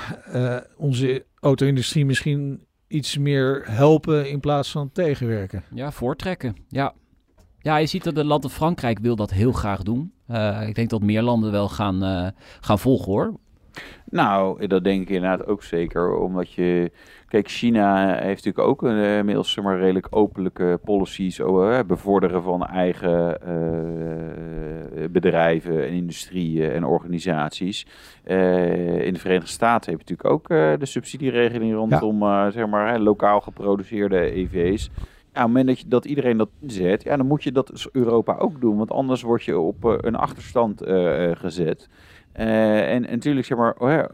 [0.76, 5.64] onze auto-industrie misschien iets meer helpen in plaats van tegenwerken.
[5.74, 6.56] Ja, voortrekken.
[6.68, 6.94] Ja.
[7.58, 10.12] Ja, je ziet dat het land Frankrijk wil dat heel graag doen.
[10.28, 12.28] Uh, ik denk dat meer landen wel gaan, uh,
[12.60, 13.34] gaan volgen hoor.
[14.10, 16.16] Nou, dat denk ik inderdaad ook zeker.
[16.16, 16.90] Omdat je.
[17.28, 21.40] Kijk, China heeft natuurlijk ook een, inmiddels zeg maar, redelijk openlijke policies.
[21.40, 27.86] over bevorderen van eigen uh, bedrijven en industrieën en organisaties.
[28.26, 32.50] Uh, in de Verenigde Staten heb je natuurlijk ook de subsidieregeling rondom ja.
[32.50, 34.90] zeg maar, lokaal geproduceerde EV's.
[34.94, 37.70] Ja, op het moment dat, je, dat iedereen dat inzet, ja, dan moet je dat
[37.70, 38.76] als Europa ook doen.
[38.76, 40.82] Want anders word je op een achterstand
[41.32, 41.88] gezet.
[42.36, 44.10] Uh, en, en natuurlijk, zeg maar, oh ja,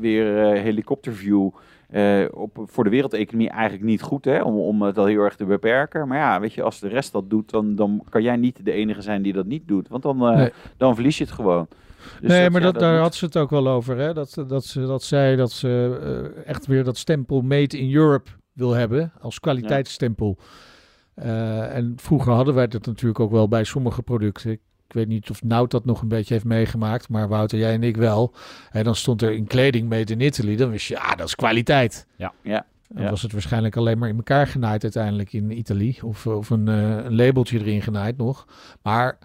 [0.00, 1.50] weer uh, helikopterview.
[1.90, 5.36] Uh, op, voor de wereldeconomie eigenlijk niet goed, hè, om, om het al heel erg
[5.36, 6.08] te beperken.
[6.08, 8.72] Maar ja, weet je, als de rest dat doet, dan, dan kan jij niet de
[8.72, 9.88] enige zijn die dat niet doet.
[9.88, 10.52] Want dan, nee.
[10.76, 11.68] dan verlies je het gewoon.
[12.20, 13.02] Dus nee, dat, maar ja, dat, daar moet...
[13.02, 13.96] had ze het ook wel over.
[13.96, 14.14] Hè?
[14.14, 18.72] Dat, dat ze dat zei dat ze echt weer dat stempel Made in Europe wil
[18.72, 20.38] hebben als kwaliteitsstempel.
[20.38, 21.24] Ja.
[21.24, 24.50] Uh, en vroeger hadden wij dat natuurlijk ook wel bij sommige producten.
[24.50, 24.60] Ik
[24.92, 27.96] weet niet of Nout dat nog een beetje heeft meegemaakt, maar Wouter, jij en ik
[27.96, 28.34] wel.
[28.70, 30.56] En dan stond er in kleding made in Italy.
[30.56, 32.06] Dan wist je, ja, dat is kwaliteit.
[32.16, 32.66] Ja, ja.
[32.88, 33.10] Dan ja.
[33.10, 35.98] was het waarschijnlijk alleen maar in elkaar genaaid uiteindelijk in Italië.
[36.02, 38.46] Of, of een, uh, een labeltje erin genaaid nog.
[38.82, 39.18] Maar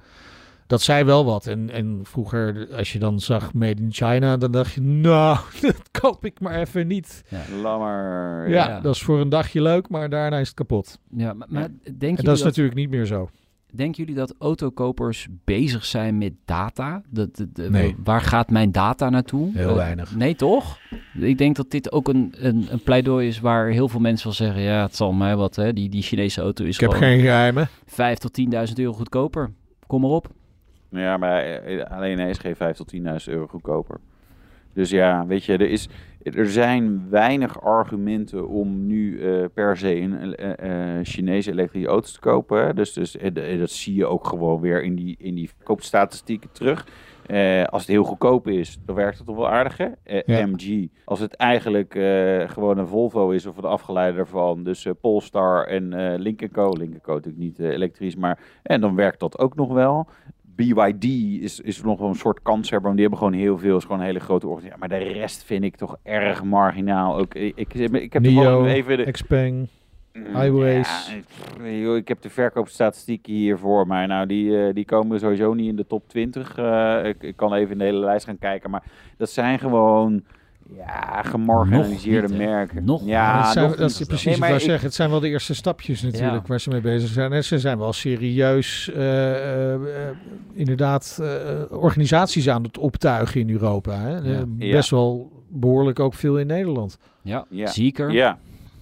[0.68, 1.48] dat zei wel wat.
[1.48, 5.92] En, en vroeger, als je dan zag Made in China, dan dacht je, nou, dat
[6.02, 7.24] koop ik maar even niet.
[7.28, 7.42] Ja.
[7.62, 8.50] Lammer.
[8.50, 11.00] Ja, ja, dat is voor een dagje leuk, maar daarna is het kapot.
[11.10, 12.48] Ja, maar, maar denk en dat is dat...
[12.48, 13.30] natuurlijk niet meer zo.
[13.76, 17.02] Denken jullie dat autokopers bezig zijn met data?
[17.10, 17.96] De, de, de, nee.
[18.04, 19.52] Waar gaat mijn data naartoe?
[19.54, 20.16] Heel uh, weinig.
[20.16, 20.80] Nee, toch?
[21.20, 24.36] Ik denk dat dit ook een, een, een, pleidooi is waar heel veel mensen wel
[24.36, 24.62] zeggen...
[24.62, 25.74] ja, het zal mij wat, hè.
[25.74, 27.68] Die, die Chinese auto is Ik heb geen geheimen.
[27.86, 29.52] 5 tot 10.000 euro goedkoper.
[29.88, 30.28] Kom maar op.
[30.90, 34.00] Ja, maar eh, alleen hij is geen 5 tot 10.000 euro goedkoper.
[34.74, 35.90] Dus ja, weet je, er, is,
[36.24, 42.12] er zijn weinig argumenten om nu uh, per se een uh, uh, Chinese elektrische auto's
[42.12, 42.66] te kopen.
[42.66, 42.74] Hè.
[42.74, 46.88] Dus, dus dat zie je ook gewoon weer in die, in die verkoopstatistieken terug.
[47.70, 49.88] als het heel goedkoop is, dan werkt het toch wel aardig, hè?
[50.26, 50.46] Ja.
[50.46, 50.88] MG.
[51.06, 51.92] Als het eigenlijk
[52.52, 54.64] gewoon een Volvo is of een afgeleide daarvan.
[54.64, 56.70] Dus Polestar en Link Co.
[56.78, 58.40] Link Co natuurlijk niet elektrisch, maar...
[58.64, 60.08] En dan werkt dat ook nog wel.
[60.56, 61.04] BYD
[61.44, 62.92] is, is nog wel een soort kanshebber.
[62.92, 63.78] Die hebben gewoon heel veel.
[63.78, 64.80] is gewoon een hele grote organisatie.
[64.80, 67.18] Maar de rest vind ik toch erg marginaal.
[67.18, 69.12] Ook, ik, ik, ik heb Nio, even de...
[69.12, 69.68] Xpeng,
[70.14, 71.14] mm, Highways.
[71.64, 74.06] Ja, ik heb de verkoopstatistieken hier voor mij.
[74.06, 76.58] Nou, die, uh, die komen sowieso niet in de top 20.
[76.58, 78.70] Uh, eh, ik, ik, kan even in de hele lijst gaan kijken.
[78.70, 78.84] Maar
[79.18, 80.24] dat zijn gewoon
[80.76, 82.86] ja, gemarginaliseerde niet, merken.
[82.86, 84.82] Nog ja, dat, zijn, nog dat is precies nee, wat ik zeg.
[84.82, 86.48] Het zijn wel de eerste stapjes natuurlijk ja.
[86.48, 87.34] waar ze mee bezig zijn.
[87.34, 89.82] En ze zijn wel serieus uh, uh,
[90.54, 91.28] inderdaad uh,
[91.70, 94.00] organisaties aan het optuigen in Europa.
[94.00, 94.18] Hè?
[94.18, 94.46] Ja.
[94.48, 96.98] Best wel behoorlijk ook veel in Nederland.
[97.22, 97.68] Ja, ja.
[97.68, 98.12] zeker.
[98.12, 98.38] Ja.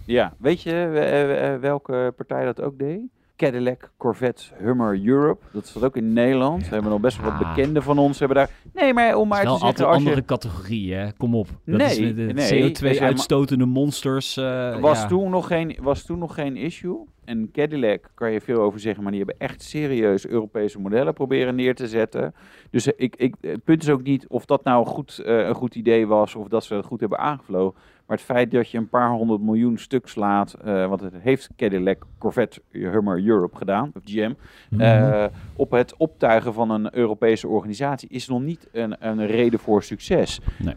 [0.05, 3.01] ja, weet je welke partij dat ook deed?
[3.45, 5.43] Cadillac, Corvette, Hummer Europe.
[5.53, 6.63] Dat is ook in Nederland.
[6.67, 7.55] We hebben nog best wel wat Ah.
[7.55, 8.49] bekenden van ons hebben daar.
[8.73, 11.11] Nee, maar om maar te altijd zeggen, een als je andere categorie, hè?
[11.17, 11.47] Kom op.
[11.65, 14.37] Dat Nee, is de nee, zeg maar- CO2-uitstotende monsters.
[14.37, 15.07] eh, was, ja.
[15.07, 16.97] toen nog geen, was toen nog geen issue.
[17.25, 21.55] En Cadillac kan je veel over zeggen, maar die hebben echt serieus Europese modellen proberen
[21.55, 22.33] neer te zetten.
[22.71, 25.75] Dus ik, ik, het punt is ook niet of dat nou goed, eh, een goed
[25.75, 27.79] idee was of dat ze het goed hebben aangevlogen.
[28.11, 31.49] Maar het feit dat je een paar honderd miljoen stuk slaat, eh, want het heeft
[31.55, 34.31] Cadillac, Corvette, Hummer Europe gedaan, of GM,
[34.69, 34.81] Mhm.
[34.81, 39.83] eh, op het optuigen van een Europese organisatie, is nog niet een, een reden voor
[39.83, 40.39] succes.
[40.57, 40.73] Nee.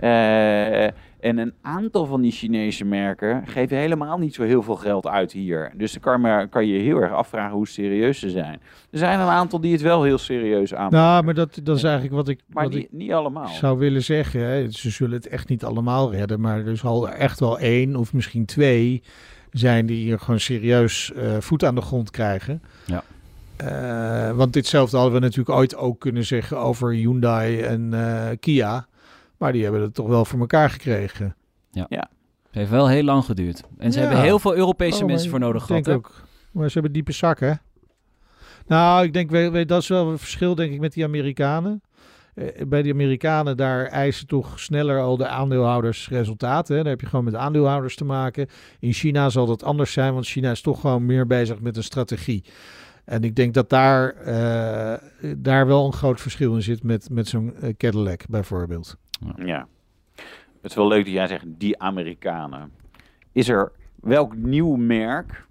[1.24, 5.32] En een aantal van die Chinese merken geven helemaal niet zo heel veel geld uit
[5.32, 5.72] hier.
[5.76, 8.60] Dus dan kan, maar, kan je je heel erg afvragen hoe serieus ze zijn.
[8.90, 10.98] Er zijn een aantal die het wel heel serieus aanpakken.
[10.98, 13.48] Nou, maar dat, dat is eigenlijk wat ik, maar wat niet, ik niet allemaal.
[13.48, 14.40] zou willen zeggen.
[14.40, 14.70] Hè.
[14.70, 18.12] Ze zullen het echt niet allemaal redden, maar er zal er echt wel één of
[18.12, 19.02] misschien twee
[19.50, 22.62] zijn die hier gewoon serieus eh, voet aan de grond krijgen.
[22.86, 23.02] Ja.
[23.56, 28.86] Eh, want ditzelfde hadden we natuurlijk ooit ook kunnen zeggen over Hyundai en eh, Kia.
[29.44, 31.36] Maar die hebben het toch wel voor elkaar gekregen.
[31.72, 32.08] Het
[32.50, 33.62] heeft wel heel lang geduurd.
[33.78, 34.04] En ze Ja.
[34.04, 35.84] hebben heel veel Europese Oh, mensen voor nodig ik gehad.
[35.84, 36.08] denk hè?
[36.08, 36.22] ook.
[36.52, 37.60] Maar ze hebben diepe zakken.
[38.66, 41.82] Nou, ik denk, dat is wel een verschil denk ik met die Amerikanen.
[42.34, 46.76] Eh, bij die Amerikanen, daar eisen toch sneller al de aandeelhouders resultaten.
[46.76, 46.82] Hè?
[46.82, 48.46] Daar heb je gewoon met aandeelhouders te maken.
[48.80, 51.82] In China zal dat anders zijn, want China is toch gewoon meer bezig met een
[51.82, 52.44] strategie.
[53.04, 54.94] En ik denk dat daar, eh,
[55.36, 58.96] daar wel een groot verschil in zit met, met zo'n eh, Cadillac bijvoorbeeld.
[59.36, 59.66] Ja.
[60.60, 62.72] Het is wel leuk dat jij zegt, die Amerikanen.
[63.32, 65.44] Is er welk nieuw merk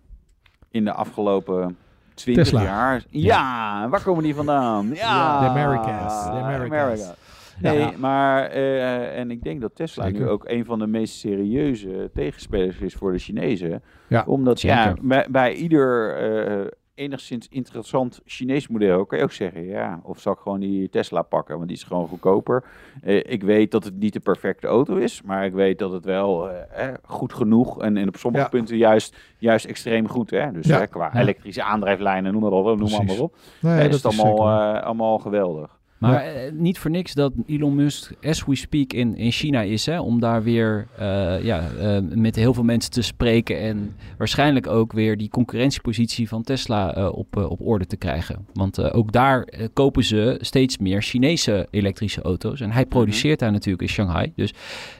[0.72, 1.78] in de afgelopen
[2.14, 2.64] 20 Tesla.
[2.64, 3.04] jaar?
[3.10, 4.90] Ja, waar komen die vandaan?
[4.94, 7.14] Ja, De Americas, de Americas.
[7.60, 7.92] Nee, Ja.
[7.98, 10.20] maar eh, en ik denk dat Tesla Zeker.
[10.20, 13.84] nu ook een van de meest serieuze tegenspelers is voor de Chinezen.
[14.08, 19.66] Ja, Omdat ja, bij, bij ieder eh, enigszins interessant Chinees model, kan je ook zeggen,
[19.66, 22.64] ja, of zal ik gewoon die Tesla pakken, want die is gewoon goedkoper.
[23.02, 26.06] Eh, ik weet dat het niet de perfecte auto is, maar ik weet dat het
[26.06, 28.50] wel eh, eh, goed genoeg en, en op sommige Ja.
[28.50, 30.52] punten juist, juist extreem goed, hè.
[30.52, 30.78] Dus Ja.
[30.80, 33.06] hè, qua elektrische aandrijflijnen, noem maar op, noem maar, Precies.
[33.08, 33.36] maar op.
[33.62, 35.80] Nee, dat is het is allemaal, eh, allemaal geweldig.
[36.10, 39.86] Maar eh, niet voor niks dat Elon Musk, as we speak, in, in China is.
[39.86, 43.60] Hè, om daar weer eh, ja, eh, met heel veel mensen te spreken.
[43.60, 48.48] En waarschijnlijk ook weer die concurrentiepositie van Tesla op, op orde te krijgen.
[48.54, 52.62] Want ook daar kopen ze steeds meer Chinese elektrische auto's.
[52.62, 54.32] En hij produceert daar natuurlijk in Shanghai.
[54.36, 54.54] Dus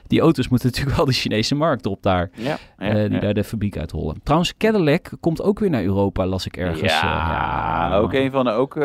[0.06, 2.30] die auto's moeten natuurlijk wel de Chinese markt op daar.
[2.34, 4.20] Ja, ja, die daar de fabriek uitrollen.
[4.22, 6.92] Trouwens, Cadillac komt ook weer naar Europa, las ik ergens.
[6.92, 8.78] Ja, ook een van de ook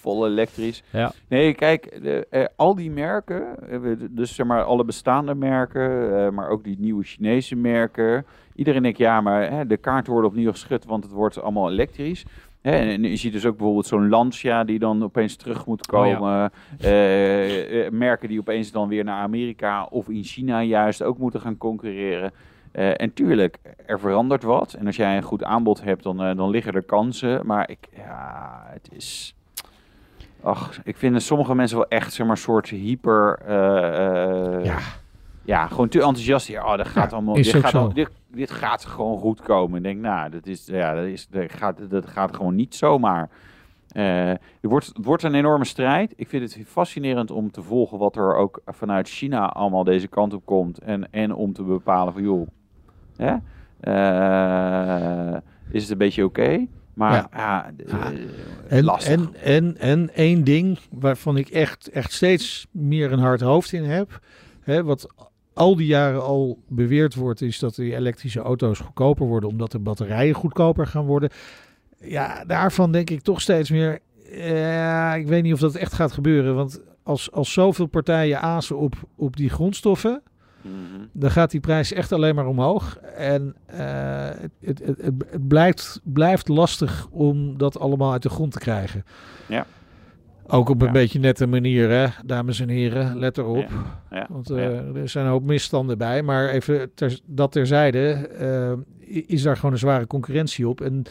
[0.00, 0.82] vol elektrisch.
[0.90, 1.12] Ja.
[1.28, 6.30] Nee, kijk, de, eh, al die merken, eh, dus zeg maar alle bestaande merken, eh,
[6.30, 8.26] maar ook die nieuwe Chinese merken.
[8.54, 12.24] Iedereen denkt, ja, maar hè, de kaarten worden opnieuw geschud, want het wordt allemaal elektrisch.
[12.60, 16.06] Hè, en je ziet dus ook bijvoorbeeld zo'n Lancia die dan opeens terug moet Oh
[16.06, 16.14] ja.
[16.14, 17.98] komen.
[17.98, 22.32] Merken die opeens dan weer naar Amerika of in China juist ook moeten gaan concurreren.
[22.72, 24.72] En tuurlijk, er verandert wat.
[24.72, 27.46] En als jij een goed aanbod hebt, dan, dan liggen er kansen.
[27.46, 29.34] Maar ik, ja, het is...
[30.42, 33.38] Ach, ik vind sommige mensen wel echt, zeg maar, een soort hyper...
[33.46, 34.78] eh, eh, Ja.
[35.42, 36.48] ja, gewoon te enthousiast.
[36.48, 37.34] Ja, oh, dat gaat Ja, allemaal...
[37.34, 39.76] Dit gaat, al- dit, dit gaat gewoon goed komen.
[39.76, 43.28] Ik denk, nou, dat, is, ja, dat, is, dat, gaat, dat gaat gewoon niet zomaar.
[43.90, 46.12] Eh, er wordt, het wordt een enorme strijd.
[46.16, 50.34] Ik vind het fascinerend om te volgen wat er ook vanuit China allemaal deze kant
[50.34, 50.78] op komt.
[50.78, 52.46] En, en om te bepalen van, joh,
[53.16, 53.34] hè?
[55.70, 56.66] Is het een beetje oké?
[57.00, 57.72] Maar Ja.
[57.86, 58.06] eh,
[58.68, 59.12] En, lastig.
[59.12, 63.84] en, en, en één ding waarvan ik echt, echt steeds meer een hard hoofd in
[63.84, 64.18] heb.
[64.60, 65.06] Hè, wat
[65.54, 69.48] al die jaren al beweerd wordt, is dat die elektrische auto's goedkoper worden.
[69.48, 71.30] Omdat de batterijen goedkoper gaan worden.
[72.00, 73.98] Ja, daarvan denk ik toch steeds meer.
[74.32, 76.54] Ja, ik weet niet of dat echt gaat gebeuren.
[76.54, 80.22] Want als, als zoveel partijen azen op, op die grondstoffen.
[81.12, 82.96] Dan gaat die prijs echt alleen maar omhoog.
[83.16, 83.78] En eh,
[84.40, 89.04] het, het, het, het, blijft, blijft lastig om dat allemaal uit de grond te krijgen.
[89.48, 89.66] Ja.
[90.46, 90.92] Ook op een Ja.
[90.92, 93.18] beetje nette manier, hè, dames en heren.
[93.18, 93.68] Let erop.
[94.10, 96.22] Ja, Want eh, er zijn een hoop misstanden bij.
[96.22, 98.28] Maar even ter, dat terzijde,
[99.10, 100.80] i- is daar gewoon een zware concurrentie op.
[100.80, 101.02] En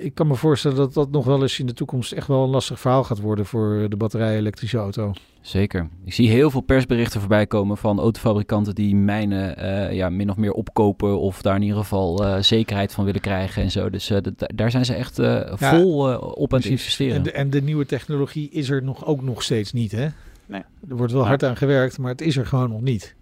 [0.00, 2.50] ik kan me voorstellen dat dat nog wel eens in de toekomst echt wel een
[2.50, 5.12] lastig verhaal gaat worden voor de batterij-elektrische auto.
[5.40, 5.88] Zeker.
[6.04, 10.36] Ik zie heel veel persberichten voorbij komen van autofabrikanten die mijnen eh, ja, min of
[10.36, 13.90] meer opkopen of daar in ieder geval eh, zekerheid van willen krijgen en zo.
[13.90, 17.16] Dus eh, daar zijn ze echt eh, vol op aan het investeren.
[17.16, 20.08] En de, en de nieuwe technologie is er nog, ook nog steeds niet, hè?
[20.46, 20.62] Nee.
[20.88, 23.14] Er wordt wel hard aan gewerkt, maar het is er gewoon nog niet.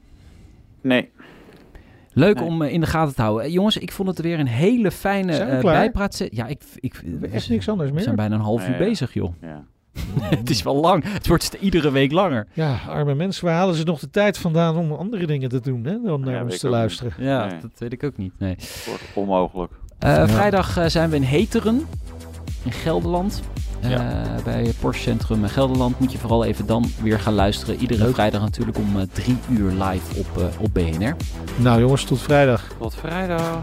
[0.81, 1.11] Nee,
[2.19, 2.49] Leuk Nee.
[2.49, 3.45] om eh, in de gaten te houden.
[3.47, 6.27] Eh, jongens, ik vond het weer een hele fijne we eh, bijpraat.
[6.31, 8.05] Ja, ik, ik, We echt niks anders we meer.
[8.05, 9.33] zijn bijna een half uur bezig, joh.
[9.41, 9.65] ja.
[10.37, 11.05] het is wel lang.
[11.13, 12.47] Het wordt iedere week langer.
[12.53, 15.85] Ja, arme mensen, waar halen ze nog de tijd vandaan om andere dingen te doen,
[15.85, 15.97] hè?
[16.05, 17.13] Dan naar ons te luisteren.
[17.19, 17.61] Ja, Nee.
[17.61, 18.33] dat weet ik ook niet.
[18.39, 18.51] Nee.
[18.51, 19.73] Het wordt onmogelijk.
[19.99, 20.29] Eh, Ja.
[20.29, 21.83] Vrijdag zijn we in Heteren,
[22.65, 23.43] in Gelderland.
[23.87, 24.25] Eh, Ja.
[24.45, 27.77] Bij Porsche Centrum in Gelderland moet je vooral even dan weer gaan luisteren.
[27.77, 28.15] Iedere Leuk.
[28.15, 31.17] vrijdag natuurlijk om eh, drie uur live op, eh, op BNR.
[31.57, 32.65] Nou jongens, tot vrijdag.
[32.79, 33.63] Tot vrijdag.